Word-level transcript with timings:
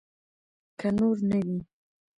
که 0.79 0.87
نور 0.97 1.17
نه 1.29 1.37
وي. 1.45 1.59